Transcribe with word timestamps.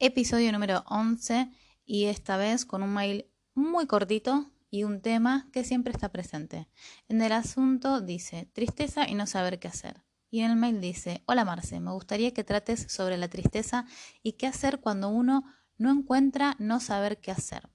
Episodio 0.00 0.52
número 0.52 0.84
11 0.86 1.50
y 1.84 2.04
esta 2.04 2.36
vez 2.36 2.64
con 2.64 2.84
un 2.84 2.94
mail 2.94 3.26
muy 3.54 3.88
cortito 3.88 4.48
y 4.70 4.84
un 4.84 5.00
tema 5.00 5.48
que 5.52 5.64
siempre 5.64 5.92
está 5.92 6.12
presente. 6.12 6.68
En 7.08 7.20
el 7.20 7.32
asunto 7.32 8.00
dice 8.00 8.48
tristeza 8.52 9.08
y 9.08 9.14
no 9.16 9.26
saber 9.26 9.58
qué 9.58 9.66
hacer. 9.66 10.04
Y 10.30 10.42
en 10.42 10.52
el 10.52 10.56
mail 10.56 10.80
dice, 10.80 11.24
hola 11.26 11.44
Marce, 11.44 11.80
me 11.80 11.90
gustaría 11.90 12.32
que 12.32 12.44
trates 12.44 12.86
sobre 12.88 13.16
la 13.16 13.26
tristeza 13.26 13.86
y 14.22 14.34
qué 14.34 14.46
hacer 14.46 14.78
cuando 14.78 15.08
uno 15.08 15.42
no 15.78 15.90
encuentra 15.90 16.54
no 16.60 16.78
saber 16.78 17.18
qué 17.18 17.32
hacer. 17.32 17.68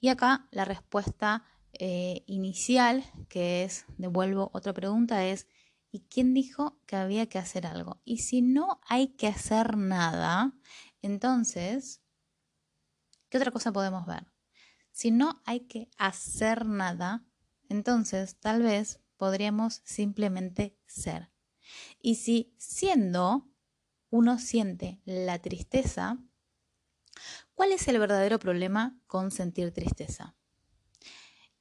Y 0.00 0.08
acá 0.08 0.48
la 0.50 0.64
respuesta 0.64 1.44
eh, 1.72 2.24
inicial, 2.26 3.04
que 3.28 3.62
es, 3.62 3.84
devuelvo 3.96 4.50
otra 4.52 4.72
pregunta, 4.72 5.24
es, 5.24 5.46
¿y 5.92 6.00
quién 6.00 6.34
dijo 6.34 6.80
que 6.86 6.96
había 6.96 7.26
que 7.26 7.38
hacer 7.38 7.64
algo? 7.64 8.00
Y 8.04 8.18
si 8.18 8.42
no 8.42 8.80
hay 8.88 9.08
que 9.08 9.28
hacer 9.28 9.76
nada, 9.76 10.52
entonces, 11.02 12.02
¿qué 13.28 13.38
otra 13.38 13.50
cosa 13.50 13.72
podemos 13.72 14.06
ver? 14.06 14.26
Si 14.90 15.10
no 15.10 15.40
hay 15.44 15.60
que 15.60 15.88
hacer 15.98 16.66
nada, 16.66 17.24
entonces 17.68 18.36
tal 18.36 18.62
vez 18.62 19.00
podríamos 19.16 19.82
simplemente 19.84 20.76
ser. 20.86 21.30
Y 22.00 22.16
si 22.16 22.54
siendo 22.58 23.48
uno 24.10 24.38
siente 24.38 25.00
la 25.04 25.38
tristeza, 25.38 26.18
¿cuál 27.54 27.72
es 27.72 27.86
el 27.88 27.98
verdadero 27.98 28.38
problema 28.38 28.98
con 29.06 29.30
sentir 29.30 29.72
tristeza? 29.72 30.34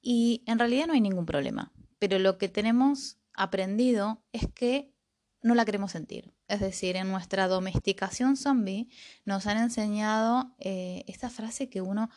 Y 0.01 0.43
en 0.47 0.57
realidad 0.57 0.87
no 0.87 0.93
hay 0.93 1.01
ningún 1.01 1.25
problema, 1.25 1.71
pero 1.99 2.17
lo 2.17 2.37
que 2.37 2.49
tenemos 2.49 3.17
aprendido 3.33 4.23
es 4.31 4.47
que 4.53 4.93
no 5.41 5.55
la 5.55 5.65
queremos 5.65 5.91
sentir. 5.91 6.33
Es 6.47 6.59
decir, 6.59 6.95
en 6.95 7.09
nuestra 7.09 7.47
domesticación 7.47 8.37
zombie 8.37 8.89
nos 9.25 9.47
han 9.47 9.57
enseñado 9.57 10.55
eh, 10.59 11.03
esta 11.07 11.29
frase 11.29 11.69
que 11.69 11.81
uno, 11.81 12.09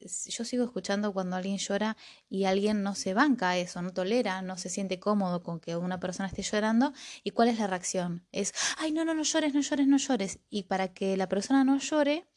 yo 0.00 0.44
sigo 0.44 0.64
escuchando 0.64 1.12
cuando 1.12 1.36
alguien 1.36 1.58
llora 1.58 1.96
y 2.28 2.44
alguien 2.44 2.82
no 2.82 2.94
se 2.94 3.14
banca 3.14 3.56
eso, 3.56 3.82
no 3.82 3.92
tolera, 3.92 4.42
no 4.42 4.58
se 4.58 4.68
siente 4.68 5.00
cómodo 5.00 5.42
con 5.42 5.60
que 5.60 5.76
una 5.76 5.98
persona 5.98 6.28
esté 6.28 6.42
llorando. 6.42 6.92
¿Y 7.24 7.30
cuál 7.30 7.48
es 7.48 7.58
la 7.58 7.66
reacción? 7.66 8.26
Es, 8.32 8.52
ay, 8.76 8.92
no, 8.92 9.04
no, 9.04 9.14
no 9.14 9.22
llores, 9.22 9.54
no 9.54 9.60
llores, 9.60 9.86
no 9.86 9.96
llores. 9.96 10.38
Y 10.50 10.64
para 10.64 10.92
que 10.92 11.16
la 11.16 11.28
persona 11.28 11.64
no 11.64 11.78
llore, 11.78 12.28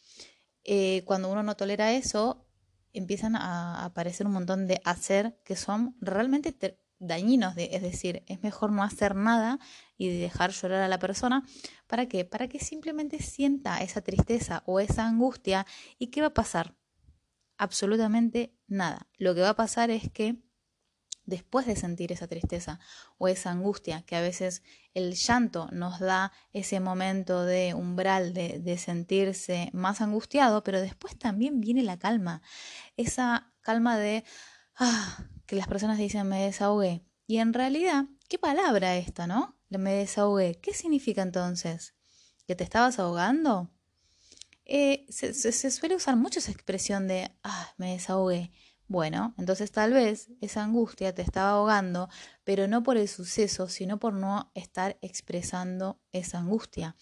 eh, 0.64 1.04
cuando 1.06 1.30
uno 1.30 1.44
no 1.44 1.56
tolera 1.56 1.92
eso, 1.94 2.48
empiezan 2.94 3.36
a 3.36 3.86
aparecer 3.86 4.28
un 4.28 4.34
montón 4.34 4.68
de 4.68 4.82
hacer 4.84 5.38
que 5.44 5.56
son 5.56 5.96
realmente 6.02 6.52
dañinos, 7.02 7.56
de, 7.56 7.70
es 7.74 7.82
decir, 7.82 8.24
es 8.28 8.42
mejor 8.44 8.72
no 8.72 8.84
hacer 8.84 9.16
nada 9.16 9.60
y 9.98 10.20
dejar 10.20 10.52
llorar 10.52 10.82
a 10.82 10.88
la 10.88 11.00
persona. 11.00 11.44
¿Para 11.88 12.08
qué? 12.08 12.24
Para 12.24 12.48
que 12.48 12.60
simplemente 12.60 13.20
sienta 13.20 13.82
esa 13.82 14.02
tristeza 14.02 14.64
o 14.66 14.80
esa 14.80 15.06
angustia. 15.06 15.66
¿Y 15.98 16.08
qué 16.08 16.22
va 16.22 16.28
a 16.28 16.34
pasar? 16.34 16.76
Absolutamente 17.58 18.56
nada. 18.68 19.08
Lo 19.18 19.36
que 19.36 19.42
va 19.42 19.50
a 19.50 19.56
pasar 19.56 19.90
es 19.90 20.10
que 20.12 20.38
después 21.26 21.66
de 21.66 21.76
sentir 21.76 22.12
esa 22.12 22.28
tristeza 22.28 22.80
o 23.18 23.28
esa 23.28 23.52
angustia, 23.52 24.04
que 24.04 24.16
a 24.16 24.22
veces 24.22 24.64
el 24.94 25.14
llanto 25.14 25.70
nos 25.72 26.00
da 26.00 26.32
ese 26.52 26.80
momento 26.80 27.46
de 27.46 27.74
umbral 27.74 28.34
de, 28.34 28.60
de, 28.60 28.78
sentirse 28.78 29.70
más 29.74 30.02
angustiado, 30.02 30.64
pero 30.64 30.82
después 30.82 31.18
también 31.18 31.62
viene 31.62 31.84
la 31.84 31.98
calma, 31.98 32.42
esa 32.98 33.54
calma 33.62 33.98
de, 33.98 34.24
ah, 34.76 35.26
que 35.52 35.58
las 35.58 35.68
personas 35.68 35.98
dicen 35.98 36.30
me 36.30 36.46
desahogué. 36.46 37.04
Y 37.28 37.40
en 37.40 37.52
realidad, 37.54 38.06
¿qué 38.30 38.40
palabra 38.40 38.96
esta, 38.96 39.28
no? 39.28 39.60
Me 39.68 39.92
desahogué. 39.92 40.62
¿Qué 40.62 40.74
significa 40.74 41.24
entonces? 41.24 41.94
¿Que 42.48 42.56
te 42.56 42.64
estabas 42.64 43.00
ahogando? 43.00 43.70
Eh, 44.64 45.06
se, 45.10 45.34
suele 45.70 45.98
usar 45.98 46.16
mucho 46.16 46.40
esa 46.40 46.54
expresión 46.54 47.06
de, 47.10 47.36
ah, 47.44 47.74
me 47.76 47.92
desahogué. 47.92 48.54
Bueno, 48.88 49.36
entonces 49.38 49.74
tal 49.74 49.92
vez 49.92 50.30
esa 50.40 50.64
angustia 50.64 51.14
te 51.14 51.22
estaba 51.22 51.50
ahogando, 51.50 52.08
pero 52.46 52.70
no 52.70 52.82
por 52.82 52.96
el 52.96 53.10
suceso, 53.10 53.68
sino 53.68 54.00
por 54.00 54.14
no 54.14 54.54
estar 54.56 54.98
expresando 55.02 56.00
esa 56.14 56.40
angustia. 56.40 56.96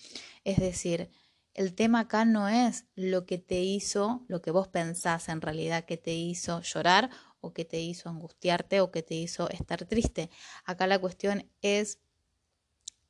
Es 0.43 0.57
decir, 0.57 1.11
el 1.53 1.75
tema 1.75 1.99
acá 1.99 2.25
no 2.25 2.47
es 2.47 2.85
lo 2.95 3.27
que 3.27 3.37
te 3.37 3.59
hizo, 3.59 4.25
lo 4.27 4.41
que 4.41 4.49
vos 4.49 4.69
pensás 4.69 5.29
en 5.29 5.41
realidad 5.41 5.85
que 5.85 5.97
te 5.97 6.13
hizo 6.13 6.61
llorar 6.61 7.11
o 7.41 7.53
que 7.53 7.65
te 7.65 7.79
hizo 7.79 8.09
angustiarte 8.09 8.81
o 8.81 8.91
que 8.91 9.03
te 9.03 9.15
hizo 9.15 9.49
estar 9.49 9.85
triste. 9.85 10.29
Acá 10.65 10.87
la 10.87 10.99
cuestión 10.99 11.49
es 11.61 11.99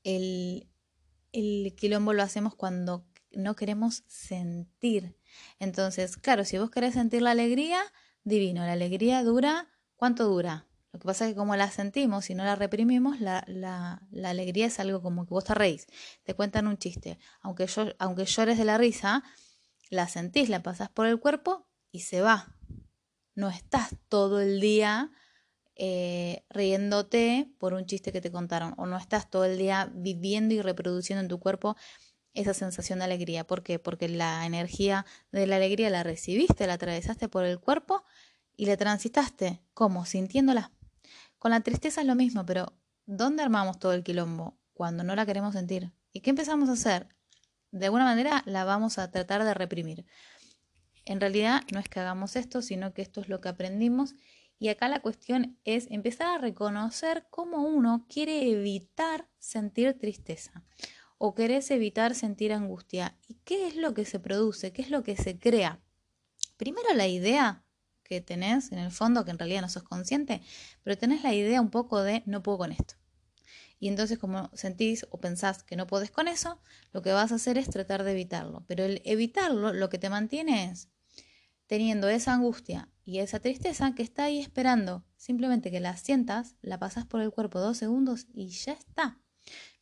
el, 0.03 0.67
el 1.31 1.75
quilombo 1.75 2.13
lo 2.13 2.23
hacemos 2.23 2.55
cuando 2.55 3.05
no 3.31 3.55
queremos 3.55 4.03
sentir. 4.07 5.15
Entonces, 5.59 6.17
claro, 6.17 6.45
si 6.45 6.57
vos 6.57 6.71
querés 6.71 6.93
sentir 6.93 7.21
la 7.21 7.31
alegría, 7.31 7.79
divino, 8.23 8.65
la 8.65 8.73
alegría 8.73 9.23
dura, 9.23 9.67
¿cuánto 9.95 10.27
dura? 10.27 10.67
Lo 10.91 10.99
que 10.99 11.05
pasa 11.05 11.25
es 11.25 11.31
que 11.31 11.37
como 11.37 11.55
la 11.55 11.69
sentimos 11.69 12.29
y 12.31 12.35
no 12.35 12.43
la 12.43 12.55
reprimimos, 12.55 13.21
la, 13.21 13.43
la, 13.47 14.01
la, 14.09 14.31
alegría 14.31 14.65
es 14.65 14.79
algo 14.79 15.03
como 15.03 15.25
que 15.25 15.35
vos 15.35 15.43
te 15.43 15.53
reís, 15.53 15.85
te 16.23 16.33
cuentan 16.33 16.65
un 16.65 16.77
chiste. 16.77 17.19
Aunque, 17.41 17.67
yo, 17.67 17.85
aunque 17.99 18.25
llores 18.25 18.57
de 18.57 18.65
la 18.65 18.79
risa, 18.79 19.23
la 19.91 20.07
sentís, 20.07 20.49
la 20.49 20.63
pasás 20.63 20.89
por 20.89 21.05
el 21.05 21.19
cuerpo 21.19 21.67
y 21.91 22.01
se 22.01 22.21
va 22.21 22.55
no 23.39 23.49
estás 23.49 23.95
todo 24.09 24.41
el 24.41 24.59
día 24.59 25.11
eh, 25.75 26.43
riéndote 26.49 27.49
por 27.57 27.73
un 27.73 27.85
chiste 27.85 28.11
que 28.11 28.19
te 28.19 28.31
contaron 28.31 28.73
o 28.77 28.85
no 28.85 28.97
estás 28.97 29.29
todo 29.29 29.45
el 29.45 29.57
día 29.57 29.89
viviendo 29.93 30.53
y 30.53 30.61
reproduciendo 30.61 31.21
en 31.21 31.29
tu 31.29 31.39
cuerpo 31.39 31.77
esa 32.33 32.53
sensación 32.53 32.99
de 32.99 33.05
alegría. 33.05 33.47
¿Por 33.47 33.63
qué? 33.63 33.79
Porque 33.79 34.09
la 34.09 34.45
energía 34.45 35.05
de 35.31 35.47
la 35.47 35.55
alegría 35.55 35.89
la 35.89 36.03
recibiste, 36.03 36.67
la 36.67 36.73
atravesaste 36.73 37.29
por 37.29 37.45
el 37.45 37.59
cuerpo 37.59 38.03
y 38.57 38.65
la 38.65 38.75
transitaste. 38.75 39.61
¿Cómo? 39.73 40.05
Sintiéndola. 40.05 40.73
Con 41.37 41.51
la 41.51 41.61
tristeza 41.61 42.01
es 42.01 42.07
lo 42.07 42.15
mismo, 42.15 42.45
pero 42.45 42.73
¿dónde 43.05 43.43
armamos 43.43 43.79
todo 43.79 43.93
el 43.93 44.03
quilombo? 44.03 44.59
Cuando 44.73 45.05
no 45.05 45.15
la 45.15 45.25
queremos 45.25 45.53
sentir. 45.53 45.93
¿Y 46.11 46.19
qué 46.19 46.31
empezamos 46.31 46.67
a 46.67 46.73
hacer? 46.73 47.07
De 47.71 47.85
alguna 47.85 48.03
manera 48.03 48.43
la 48.45 48.65
vamos 48.65 48.97
a 48.97 49.11
tratar 49.11 49.45
de 49.45 49.53
reprimir. 49.53 50.05
En 51.09 51.19
realidad 51.19 51.63
no 51.73 51.79
es 51.79 51.89
que 51.89 51.99
hagamos 51.99 52.35
esto, 52.35 52.61
sino 52.61 52.93
que 52.93 53.01
esto 53.01 53.19
es 53.19 53.29
lo 53.29 53.41
que 53.41 53.49
aprendimos. 53.49 54.13
Y 54.59 54.67
acá 54.67 54.87
la 54.87 54.99
cuestión 54.99 55.57
es 55.63 55.87
empezar 55.89 56.27
a 56.27 56.37
reconocer 56.37 57.25
cómo 57.31 57.63
uno 57.63 58.05
quiere 58.07 58.51
evitar 58.51 59.27
sentir 59.39 59.97
tristeza 59.97 60.63
o 61.17 61.33
querés 61.33 61.71
evitar 61.71 62.13
sentir 62.13 62.53
angustia. 62.53 63.17
¿Y 63.27 63.39
qué 63.43 63.67
es 63.67 63.75
lo 63.75 63.95
que 63.95 64.05
se 64.05 64.19
produce? 64.19 64.71
¿Qué 64.71 64.83
es 64.83 64.91
lo 64.91 65.01
que 65.01 65.17
se 65.17 65.39
crea? 65.39 65.79
Primero 66.57 66.93
la 66.93 67.07
idea 67.07 67.63
que 68.03 68.21
tenés 68.21 68.71
en 68.71 68.77
el 68.77 68.91
fondo, 68.91 69.25
que 69.25 69.31
en 69.31 69.39
realidad 69.39 69.61
no 69.61 69.69
sos 69.69 69.81
consciente, 69.81 70.43
pero 70.83 70.95
tenés 70.95 71.23
la 71.23 71.33
idea 71.33 71.59
un 71.59 71.71
poco 71.71 72.03
de 72.03 72.21
no 72.27 72.43
puedo 72.43 72.59
con 72.59 72.71
esto. 72.71 72.93
Y 73.79 73.87
entonces 73.87 74.19
como 74.19 74.51
sentís 74.53 75.07
o 75.09 75.19
pensás 75.19 75.63
que 75.63 75.75
no 75.75 75.87
podés 75.87 76.11
con 76.11 76.27
eso, 76.27 76.61
lo 76.91 77.01
que 77.01 77.13
vas 77.13 77.31
a 77.31 77.35
hacer 77.35 77.57
es 77.57 77.67
tratar 77.67 78.03
de 78.03 78.11
evitarlo. 78.11 78.63
Pero 78.67 78.83
el 78.83 79.01
evitarlo 79.05 79.73
lo 79.73 79.89
que 79.89 79.97
te 79.97 80.11
mantiene 80.11 80.65
es 80.65 80.87
teniendo 81.69 82.09
esa 82.09 82.33
angustia 82.33 82.89
y 83.05 83.19
esa 83.19 83.39
tristeza 83.39 83.93
que 83.93 84.01
está 84.01 84.23
ahí 84.23 84.39
esperando. 84.39 85.05
Simplemente 85.17 85.69
que 85.69 85.79
la 85.79 85.95
sientas, 85.97 86.55
la 86.63 86.79
pasas 86.79 87.05
por 87.05 87.21
el 87.21 87.29
cuerpo 87.29 87.59
dos 87.59 87.77
segundos 87.77 88.25
y 88.33 88.47
ya 88.47 88.73
está. 88.73 89.21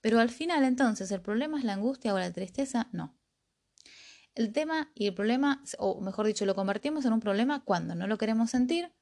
Pero 0.02 0.20
al 0.20 0.30
final 0.30 0.66
entonces, 0.66 1.10
¿el 1.12 1.22
problema 1.22 1.58
es 1.58 1.64
la 1.64 1.74
angustia 1.74 2.14
o 2.14 2.20
la 2.20 2.34
tristeza? 2.34 2.90
No. 2.92 3.18
El 4.36 4.52
tema 4.52 4.92
y 4.96 5.08
el 5.08 5.14
problema, 5.14 5.64
o 5.80 6.02
mejor 6.02 6.28
dicho, 6.28 6.46
lo 6.46 6.56
convertimos 6.56 7.06
en 7.06 7.14
un 7.14 7.22
problema 7.22 7.64
cuando 7.64 7.96
no 7.96 8.06
lo 8.06 8.18
queremos 8.18 8.52
sentir 8.52 8.94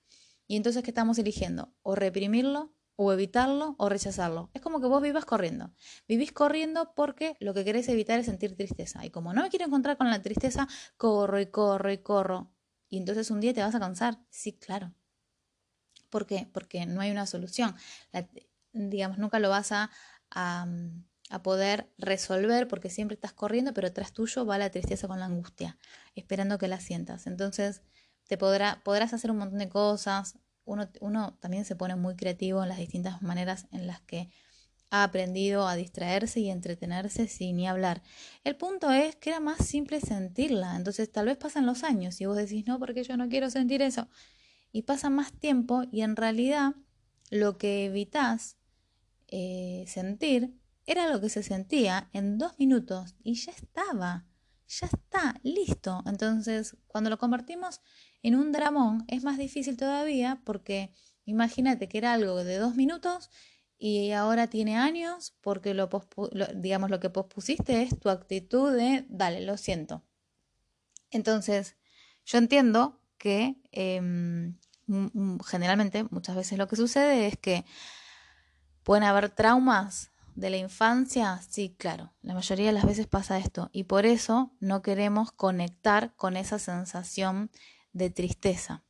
y 0.46 0.56
entonces 0.56 0.84
¿qué 0.84 0.91
estamos 0.91 1.17
eligiendo? 1.17 1.73
O 1.81 1.96
reprimirlo, 1.96 2.72
o 2.97 3.12
evitarlo, 3.12 3.73
o 3.79 3.90
rechazarlo. 3.90 4.52
Es 4.53 4.62
como 4.62 4.79
que 4.79 4.85
vos 4.85 5.02
vivas 5.02 5.25
corriendo. 5.25 5.73
Vivís 6.07 6.31
corriendo 6.31 6.94
porque 6.96 7.35
lo 7.40 7.56
que 7.56 7.66
querés 7.66 7.90
evitar 7.90 8.19
es 8.19 8.28
sentir 8.28 8.56
tristeza. 8.56 9.03
Y 9.07 9.09
como 9.09 9.34
no 9.34 9.41
me 9.41 9.50
quiero 9.50 9.66
encontrar 9.66 9.97
con 9.97 10.12
la 10.12 10.22
tristeza, 10.22 10.67
corro 10.97 11.40
y 11.40 11.47
corro 11.47 11.91
y 11.91 11.97
corro. 11.97 12.52
Y 12.90 12.97
entonces 12.97 13.32
un 13.32 13.40
día 13.40 13.53
te 13.53 13.61
vas 13.61 13.76
a 13.76 13.79
cansar. 13.79 14.20
Sí, 14.29 14.53
claro. 14.53 14.93
¿Por 16.09 16.26
qué? 16.26 16.49
Porque 16.53 16.85
no 16.85 17.02
hay 17.02 17.11
una 17.11 17.26
solución. 17.26 17.76
digamos, 18.73 19.17
nunca 19.17 19.40
lo 19.40 19.49
vas 19.49 19.72
a, 19.72 19.90
a, 20.32 20.67
poder 21.43 21.91
resolver 21.97 22.67
porque 22.67 22.90
siempre 22.90 23.16
estás 23.16 23.34
corriendo, 23.34 23.73
pero 23.73 23.91
tras 23.91 24.14
tuyo 24.14 24.46
va 24.46 24.58
la 24.58 24.70
tristeza 24.70 25.08
con 25.08 25.20
la 25.20 25.26
angustia, 25.26 25.78
esperando 26.16 26.58
que 26.58 26.67
la 26.67 26.79
sientas. 26.79 27.28
Entonces, 27.28 27.82
te 28.28 28.37
podrá, 28.37 28.82
podrás 28.84 29.14
hacer 29.14 29.32
un 29.32 29.37
montón 29.37 29.59
de 29.59 29.70
cosas. 29.70 30.37
Uno, 30.66 30.90
uno 31.02 31.37
también 31.41 31.66
se 31.66 31.76
pone 31.76 31.96
muy 31.96 32.16
creativo 32.16 32.64
en 32.64 32.70
las 32.70 32.78
distintas 32.78 33.22
maneras 33.22 33.67
en 33.72 33.87
las 33.87 34.02
que 34.02 34.29
ha 34.96 35.03
aprendido 35.03 35.68
a 35.68 35.76
distraerse 35.76 36.40
y 36.40 36.50
entretenerse 36.50 37.28
sin 37.28 37.58
ni 37.58 37.68
hablar. 37.68 38.02
El 38.46 38.56
punto 38.56 38.92
es 38.92 39.18
que 39.18 39.32
era 39.32 39.42
más 39.42 39.66
simple 39.66 40.00
sentirla. 40.00 40.76
Entonces 40.78 41.12
tal 41.12 41.26
vez 41.26 41.38
pasan 41.38 41.66
los 41.66 41.84
años 41.84 42.22
y 42.22 42.26
vos 42.26 42.38
decís, 42.38 42.66
no, 42.66 42.80
porque 42.80 43.03
yo 43.03 43.18
no 43.18 43.28
quiero 43.28 43.50
sentir 43.50 43.82
eso. 43.82 44.08
Y 44.72 44.84
pasa 44.84 45.09
más 45.09 45.34
tiempo 45.34 45.84
y 45.92 46.02
en 46.02 46.16
realidad 46.16 46.76
lo 47.30 47.58
que 47.58 47.86
evitas 47.86 48.58
eh, 49.28 49.84
sentir 49.88 50.56
era 50.86 51.09
lo 51.09 51.20
que 51.20 51.30
se 51.30 51.44
sentía 51.44 52.09
en 52.14 52.38
dos 52.38 52.58
minutos 52.58 53.16
y 53.22 53.34
ya 53.34 53.52
estaba. 53.52 54.26
ya 54.68 54.88
está, 54.88 55.40
listo. 55.44 56.03
Entonces, 56.06 56.78
cuando 56.88 57.09
lo 57.09 57.18
convertimos 57.18 57.82
en 58.24 58.36
un 58.36 58.53
dramón, 58.53 59.03
es 59.08 59.24
más 59.24 59.38
difícil 59.38 59.76
todavía 59.76 60.42
porque 60.46 60.94
imagínate 61.26 61.90
que 61.90 61.97
era 61.97 62.14
algo 62.14 62.44
de 62.44 62.58
dos 62.58 62.76
minutos 62.76 63.30
y 63.77 64.11
ahora 64.11 64.47
tiene 64.47 64.77
años 64.77 65.35
porque 65.41 65.73
lo, 65.73 65.89
digamos 66.55 66.89
lo 66.89 66.99
que 66.99 67.09
pospusiste 67.09 67.83
es 67.83 67.99
tu 67.99 68.09
actitud 68.09 68.73
de 68.73 69.05
dale, 69.09 69.41
lo 69.41 69.57
siento. 69.57 70.03
Entonces, 71.11 71.75
yo 72.25 72.37
entiendo 72.37 72.99
que 73.17 73.55
em, 73.72 74.57
generalmente 75.45 76.05
muchas 76.09 76.35
veces 76.35 76.57
lo 76.57 76.67
que 76.67 76.75
sucede 76.75 77.27
es 77.27 77.37
que 77.37 77.66
pueden 78.83 79.03
haber 79.03 79.29
traumas 79.29 80.11
de 80.35 80.49
la 80.49 80.57
infancia, 80.57 81.41
sí, 81.49 81.75
claro, 81.77 82.13
la 82.22 82.33
mayoría 82.33 82.67
de 82.67 82.73
las 82.73 82.85
veces 82.85 83.07
pasa 83.07 83.37
esto 83.37 83.69
y 83.72 83.85
por 83.85 84.05
eso 84.05 84.53
no 84.59 84.81
queremos 84.81 85.31
conectar 85.31 86.13
con 86.16 86.35
esa 86.35 86.59
sensación 86.59 87.51
de 87.93 88.09
tristeza. 88.09 88.83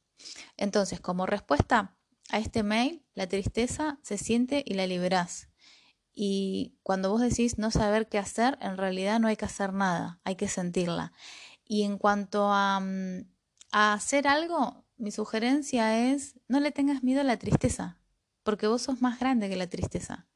Entonces, 0.57 0.99
como 0.99 1.27
respuesta 1.27 1.95
a 2.29 2.39
este 2.39 2.63
mail, 2.63 3.05
la 3.13 3.27
tristeza 3.27 3.99
se 4.01 4.17
siente 4.17 4.63
y 4.65 4.73
la 4.73 4.87
liberás. 4.87 5.49
Y 6.13 6.77
cuando 6.81 7.11
vos 7.11 7.21
decís 7.21 7.57
no 7.57 7.71
saber 7.71 8.07
qué 8.07 8.17
hacer, 8.17 8.57
en 8.61 8.77
realidad 8.77 9.19
no 9.19 9.27
hay 9.27 9.35
que 9.35 9.45
hacer 9.45 9.73
nada, 9.73 10.19
hay 10.23 10.35
que 10.35 10.47
sentirla. 10.47 11.11
Y 11.65 11.83
en 11.83 11.97
cuanto 11.97 12.51
a, 12.51 12.79
mm, 12.79 13.27
a 13.71 13.93
hacer 13.93 14.27
algo, 14.27 14.85
mi 14.97 15.11
sugerencia 15.11 16.11
es 16.11 16.39
no 16.47 16.59
le 16.59 16.71
tengas 16.71 17.03
miedo 17.03 17.21
a 17.21 17.25
la 17.25 17.37
tristeza, 17.37 17.99
porque 18.43 18.67
vos 18.67 18.83
sos 18.83 19.01
más 19.01 19.19
grande 19.19 19.49
que 19.49 19.57
la 19.57 19.67
tristeza. 19.67 20.27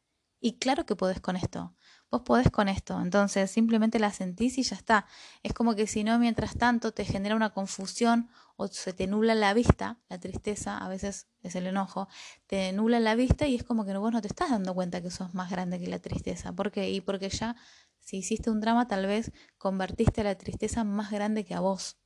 Y 0.41 0.57
claro 0.57 0.85
que 0.85 0.95
podés 0.95 1.21
con 1.21 1.35
esto. 1.35 1.75
Vos 2.11 2.21
podés 2.23 2.49
con 2.49 2.69
esto. 2.69 2.99
Entonces 2.99 3.51
simplemente 3.51 3.99
la 3.99 4.11
sentís 4.11 4.57
y 4.57 4.63
ya 4.63 4.75
está. 4.75 5.05
Es 5.43 5.53
como 5.53 5.75
que 5.75 5.85
si 5.85 6.03
no, 6.03 6.17
mientras 6.17 6.57
tanto, 6.57 6.91
te 6.91 7.05
genera 7.05 7.35
una 7.35 7.51
confusión 7.51 8.29
o 8.55 8.67
se 8.67 8.93
te 8.93 9.05
nula 9.05 9.35
la 9.35 9.53
vista, 9.53 9.99
la 10.09 10.19
tristeza, 10.19 10.77
a 10.77 10.89
veces 10.89 11.27
es 11.43 11.55
el 11.55 11.67
enojo, 11.67 12.09
te 12.47 12.73
nula 12.73 12.99
la 12.99 13.15
vista 13.15 13.47
y 13.47 13.55
es 13.55 13.63
como 13.63 13.85
que 13.85 13.95
vos 13.95 14.11
no 14.11 14.21
te 14.21 14.27
estás 14.27 14.49
dando 14.49 14.73
cuenta 14.73 15.01
que 15.01 15.11
sos 15.11 15.33
más 15.33 15.51
grande 15.51 15.79
que 15.79 15.87
la 15.87 15.99
tristeza. 15.99 16.51
¿Por 16.51 16.71
qué? 16.71 16.89
Y 16.89 16.99
porque 16.99 17.29
ya, 17.29 17.55
si 17.99 18.17
hiciste 18.17 18.49
un 18.49 18.59
drama, 18.59 18.87
tal 18.87 19.05
vez 19.05 19.31
convertiste 19.57 20.21
a 20.21 20.23
la 20.25 20.35
tristeza 20.35 20.83
más 20.83 21.11
grande 21.11 21.45
que 21.45 21.53
a 21.53 21.59
vos. 21.59 21.97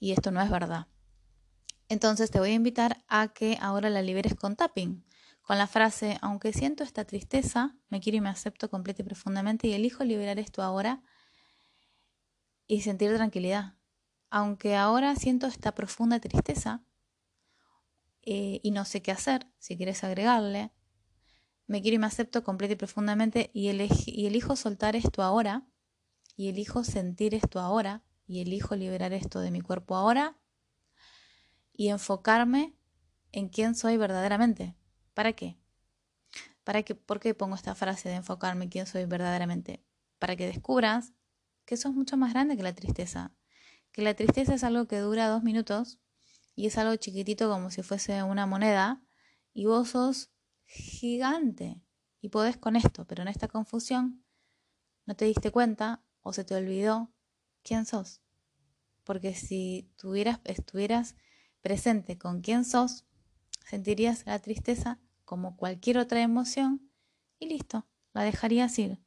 Y 0.00 0.12
esto 0.12 0.30
no 0.30 0.40
es 0.40 0.50
verdad. 0.50 0.88
Entonces 1.88 2.30
te 2.30 2.40
voy 2.40 2.50
a 2.50 2.54
invitar 2.54 3.04
a 3.06 3.28
que 3.28 3.58
ahora 3.60 3.90
la 3.90 4.02
liberes 4.02 4.34
con 4.34 4.56
tapping 4.56 5.04
con 5.46 5.58
la 5.58 5.68
frase, 5.68 6.18
aunque 6.22 6.52
siento 6.52 6.82
esta 6.82 7.04
tristeza, 7.04 7.76
me 7.88 8.00
quiero 8.00 8.18
y 8.18 8.20
me 8.20 8.30
acepto 8.30 8.68
completa 8.68 9.02
y 9.02 9.04
profundamente 9.04 9.68
y 9.68 9.74
elijo 9.74 10.02
liberar 10.02 10.40
esto 10.40 10.60
ahora 10.60 11.04
y 12.66 12.80
sentir 12.80 13.14
tranquilidad. 13.14 13.74
Aunque 14.28 14.74
ahora 14.74 15.14
siento 15.14 15.46
esta 15.46 15.72
profunda 15.72 16.18
tristeza 16.18 16.82
eh, 18.22 18.58
y 18.64 18.72
no 18.72 18.84
sé 18.84 19.02
qué 19.02 19.12
hacer, 19.12 19.46
si 19.60 19.76
quieres 19.76 20.02
agregarle, 20.02 20.72
me 21.68 21.80
quiero 21.80 21.94
y 21.94 21.98
me 22.00 22.06
acepto 22.06 22.42
completa 22.42 22.72
y 22.72 22.76
profundamente 22.76 23.52
y, 23.54 23.70
y 23.70 24.26
elijo 24.26 24.56
soltar 24.56 24.96
esto 24.96 25.22
ahora 25.22 25.64
y 26.36 26.48
elijo 26.48 26.82
sentir 26.82 27.36
esto 27.36 27.60
ahora 27.60 28.02
y 28.26 28.40
elijo 28.40 28.74
liberar 28.74 29.12
esto 29.12 29.38
de 29.38 29.52
mi 29.52 29.60
cuerpo 29.60 29.94
ahora 29.94 30.36
y 31.72 31.90
enfocarme 31.90 32.74
en 33.30 33.48
quién 33.48 33.76
soy 33.76 33.96
verdaderamente 33.96 34.74
¿Para 35.16 35.32
qué? 35.32 35.56
¿Para 36.62 36.82
qué? 36.82 36.94
¿Por 36.94 37.20
qué 37.20 37.32
pongo 37.32 37.54
esta 37.54 37.74
frase 37.74 38.10
de 38.10 38.16
enfocarme 38.16 38.64
en 38.64 38.70
quién 38.70 38.86
soy 38.86 39.06
verdaderamente? 39.06 39.82
Para 40.18 40.36
que 40.36 40.46
descubras 40.46 41.14
que 41.64 41.78
sos 41.78 41.94
mucho 41.94 42.18
más 42.18 42.34
grande 42.34 42.54
que 42.54 42.62
la 42.62 42.74
tristeza. 42.74 43.34
Que 43.92 44.02
la 44.02 44.12
tristeza 44.12 44.52
es 44.52 44.62
algo 44.62 44.86
que 44.86 44.98
dura 44.98 45.28
dos 45.28 45.42
minutos 45.42 45.98
y 46.54 46.66
es 46.66 46.76
algo 46.76 46.94
chiquitito 46.96 47.48
como 47.48 47.70
si 47.70 47.82
fuese 47.82 48.22
una 48.24 48.44
moneda 48.44 49.02
y 49.54 49.64
vos 49.64 49.88
sos 49.88 50.32
gigante 50.66 51.80
y 52.20 52.28
podés 52.28 52.58
con 52.58 52.76
esto, 52.76 53.06
pero 53.06 53.22
en 53.22 53.28
esta 53.28 53.48
confusión 53.48 54.22
no 55.06 55.16
te 55.16 55.24
diste 55.24 55.50
cuenta 55.50 56.04
o 56.20 56.34
se 56.34 56.44
te 56.44 56.54
olvidó 56.54 57.10
quién 57.62 57.86
sos. 57.86 58.20
Porque 59.02 59.34
si 59.34 59.90
tuvieras, 59.96 60.40
estuvieras 60.44 61.16
presente 61.62 62.18
con 62.18 62.42
quién 62.42 62.66
sos, 62.66 63.06
sentirías 63.64 64.26
la 64.26 64.38
tristeza 64.40 65.00
como 65.26 65.58
cualquier 65.58 65.98
otra 65.98 66.22
emoción 66.22 66.90
y 67.38 67.48
listo, 67.48 67.86
la 68.14 68.22
dejarías 68.22 68.78
ir. 68.78 68.98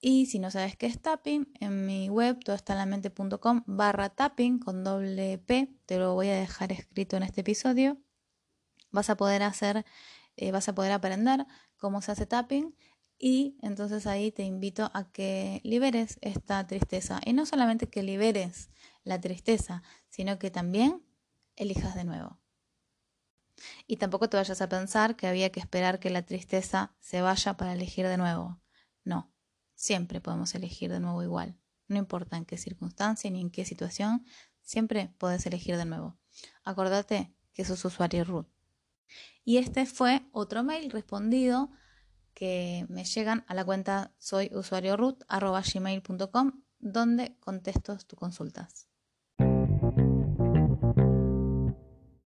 Y 0.00 0.26
si 0.26 0.38
no 0.38 0.50
sabes 0.50 0.76
qué 0.76 0.86
es 0.86 1.00
tapping, 1.00 1.52
en 1.60 1.86
mi 1.86 2.08
web 2.08 2.38
todoestalamente.com 2.40 3.62
barra 3.66 4.10
tapping 4.10 4.58
con 4.58 4.84
doble 4.84 5.38
P, 5.38 5.72
te 5.86 5.98
lo 5.98 6.14
voy 6.14 6.28
a 6.28 6.36
dejar 6.36 6.72
escrito 6.72 7.16
en 7.16 7.24
este 7.24 7.42
episodio. 7.42 7.98
Vas 8.90 9.10
a 9.10 9.16
poder 9.16 9.42
hacer, 9.42 9.84
eh, 10.36 10.50
vas 10.50 10.68
a 10.68 10.74
poder 10.74 10.92
aprender 10.92 11.46
cómo 11.76 12.00
se 12.00 12.12
hace 12.12 12.26
tapping 12.26 12.74
y 13.18 13.58
entonces 13.62 14.06
ahí 14.06 14.30
te 14.30 14.44
invito 14.44 14.90
a 14.94 15.10
que 15.10 15.60
liberes 15.64 16.18
esta 16.20 16.64
tristeza. 16.66 17.20
Y 17.24 17.32
no 17.32 17.44
solamente 17.44 17.88
que 17.88 18.04
liberes 18.04 18.70
la 19.02 19.20
tristeza, 19.20 19.82
sino 20.08 20.38
que 20.38 20.50
también 20.50 21.02
elijas 21.56 21.96
de 21.96 22.04
nuevo. 22.04 22.38
Y 23.86 23.96
tampoco 23.96 24.28
te 24.28 24.36
vayas 24.36 24.60
a 24.60 24.68
pensar 24.68 25.16
que 25.16 25.26
había 25.26 25.50
que 25.50 25.60
esperar 25.60 25.98
que 25.98 26.10
la 26.10 26.22
tristeza 26.22 26.94
se 27.00 27.20
vaya 27.20 27.56
para 27.56 27.72
elegir 27.72 28.06
de 28.06 28.16
nuevo. 28.16 28.60
No, 29.04 29.32
siempre 29.74 30.20
podemos 30.20 30.54
elegir 30.54 30.90
de 30.90 31.00
nuevo 31.00 31.22
igual. 31.22 31.56
No 31.86 31.96
importa 31.96 32.36
en 32.36 32.44
qué 32.44 32.58
circunstancia 32.58 33.30
ni 33.30 33.40
en 33.40 33.50
qué 33.50 33.64
situación, 33.64 34.24
siempre 34.62 35.12
puedes 35.18 35.46
elegir 35.46 35.76
de 35.76 35.84
nuevo. 35.84 36.18
Acordate 36.64 37.32
que 37.52 37.64
sos 37.64 37.84
usuario 37.84 38.24
root. 38.24 38.46
Y 39.44 39.56
este 39.56 39.86
fue 39.86 40.28
otro 40.32 40.62
mail 40.62 40.90
respondido 40.90 41.70
que 42.34 42.86
me 42.88 43.04
llegan 43.04 43.44
a 43.48 43.54
la 43.54 43.64
cuenta 43.64 44.12
soy 44.18 44.50
usuario 44.54 44.96
root 44.96 45.24
donde 46.78 47.36
contesto 47.40 47.96
tus 47.98 48.18
consultas. 48.18 48.87